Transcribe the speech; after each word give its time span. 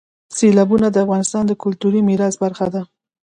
سیلابونه 0.37 0.87
د 0.91 0.97
افغانستان 1.05 1.43
د 1.47 1.53
کلتوري 1.63 2.01
میراث 2.07 2.35
برخه 2.43 2.67
ده. 2.73 2.81